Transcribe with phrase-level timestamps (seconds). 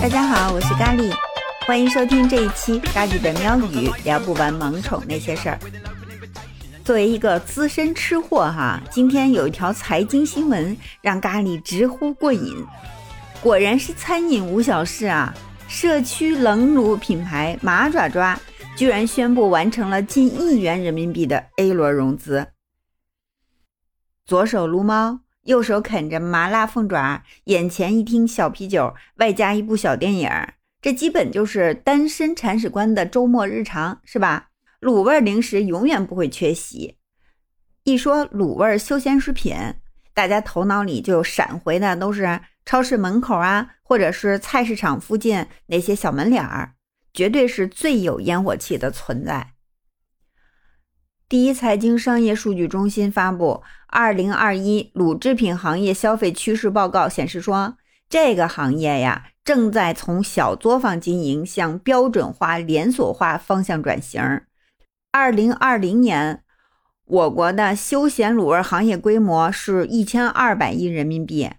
[0.00, 1.12] 大家好，我是咖喱，
[1.66, 5.58] 欢迎收听这一期咖喱的喵语，聊不完萌宠那些事儿。
[6.84, 12.64] 作为一个资深吃货哈，今天有一条财经新闻让咖喱直呼过瘾。
[13.42, 15.34] 果然是餐饮无小事啊！
[15.66, 18.38] 社区冷卤品牌马爪爪
[18.76, 22.46] 居然宣布完成了近亿元人民币的 A 轮融资。
[24.24, 30.30] 左手撸猫，右手啃着麻辣凤爪，眼前一听小啤酒，外加一部小电影，
[30.82, 34.48] 这基本就是单身铲屎官的周末日常，是吧？
[34.80, 36.98] 卤味零食永远不会缺席。
[37.84, 39.56] 一说卤味休闲食品，
[40.12, 46.74] 大家头脑里就闪回的都是超市门口啊，或者是菜市场附近那些小门脸儿，
[47.14, 49.54] 绝对是最有烟火气的存在。
[51.28, 57.76] 第一财经商业数据中心发布《二零二一卤制品行业消费趋势报告》显示说，
[58.08, 64.40] 这个行业呀正在从小作坊经营向标准化、连锁化方向转型。
[65.12, 66.42] 二零二零年，
[67.04, 71.50] 我国的休闲卤味行业规模是一千二百亿人民币，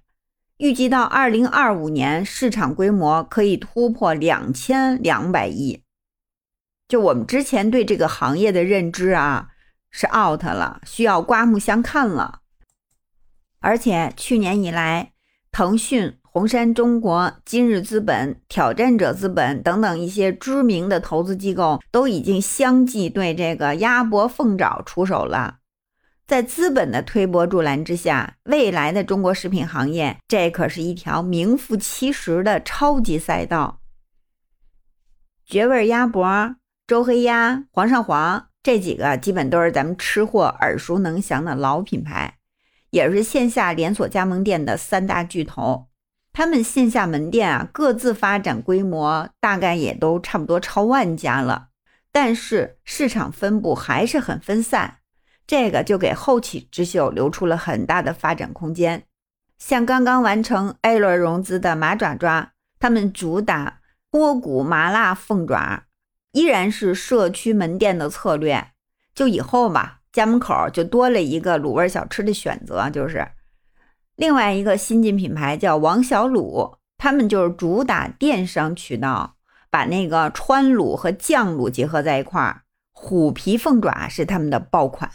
[0.57, 5.83] 预计到二零二五年，市场规模可以突破两千两百亿。
[6.87, 9.49] 就我们之前对这个行业的认知啊，
[9.91, 12.39] 是 out 了，需要刮目相看了。
[13.59, 15.13] 而且去年以来，
[15.51, 16.15] 腾讯。
[16.31, 25.57] 红杉中国、今日资本、挑战者资本等等一些知名的投资机构都已经相继对这个鸭脖凤爪出手了。
[26.27, 33.81] 在资本的推波助澜之下，未来的中国食品行业，这可是一条名副其实的超级赛道。
[35.47, 42.35] 绝味鸭脖、周黑鸭、煌上煌这几个，基本都是咱们吃货耳熟能详的老品牌，
[42.89, 45.87] 也是线下连锁加盟店的三大巨头。
[46.31, 51.69] 他们线下门店啊，各自发展规模大概也都差不多超万家了，
[52.11, 54.99] 但是市场分布还是很分散，
[55.47, 59.03] 这个就给后起之秀留出了很大的发展空间。
[59.57, 65.83] 像刚刚完成 A 轮融资的马爪爪，他们主打波骨麻辣凤爪，
[66.31, 68.71] 依然是社区门店的策略，
[69.15, 73.27] 就以后吧，家门口就多了一个卤味小吃的选择，就是。
[74.15, 79.37] 另外一个新进品牌叫王小卤，他们就是主打电商渠道，
[79.69, 82.63] 把那个川卤和酱卤结合在一块儿。
[82.91, 85.09] 虎皮凤爪是他们的爆款。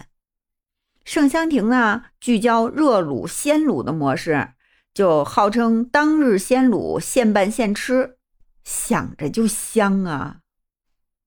[1.04, 4.54] 盛香亭呢，聚焦热卤鲜卤的模式，
[4.94, 8.16] 就号称当日鲜卤，现拌现吃，
[8.64, 10.38] 想着就香啊！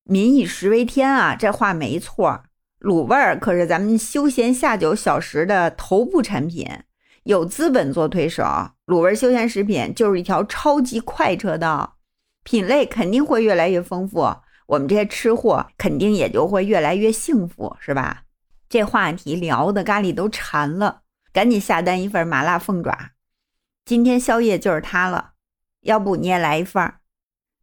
[0.09, 2.43] 民以食为天啊，这话没错。
[2.79, 6.67] 卤味儿可是咱们休闲下酒小食的头部产品。
[7.23, 8.43] 有资本做推手，
[8.85, 11.97] 卤味休闲食品就是一条超级快车道，
[12.43, 14.33] 品类肯定会越来越丰富，
[14.67, 18.23] 我们这些吃货肯定也就会越来越幸福，是吧？
[18.69, 21.01] 这话题聊的咖喱都馋了，
[21.33, 23.11] 赶紧下单一份麻辣凤爪，
[23.83, 25.31] 今天宵夜就是它了。
[25.81, 26.96] 要不你也来一份儿？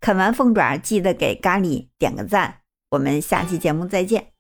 [0.05, 2.61] 啃完凤爪记得给咖喱点个赞，
[2.91, 4.34] 我们下期节目再见。